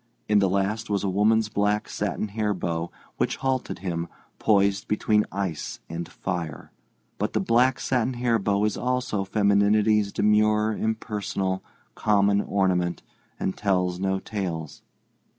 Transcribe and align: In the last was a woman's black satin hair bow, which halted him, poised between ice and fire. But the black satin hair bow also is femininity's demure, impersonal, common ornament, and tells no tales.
In 0.27 0.39
the 0.39 0.49
last 0.49 0.89
was 0.89 1.03
a 1.03 1.09
woman's 1.09 1.47
black 1.47 1.87
satin 1.87 2.29
hair 2.29 2.55
bow, 2.55 2.89
which 3.17 3.35
halted 3.35 3.77
him, 3.85 4.07
poised 4.39 4.87
between 4.87 5.27
ice 5.31 5.79
and 5.87 6.09
fire. 6.09 6.71
But 7.19 7.33
the 7.33 7.39
black 7.39 7.79
satin 7.79 8.15
hair 8.15 8.39
bow 8.39 8.67
also 8.79 9.21
is 9.21 9.27
femininity's 9.27 10.11
demure, 10.11 10.73
impersonal, 10.75 11.63
common 11.93 12.41
ornament, 12.41 13.03
and 13.39 13.55
tells 13.55 13.99
no 13.99 14.17
tales. 14.17 14.81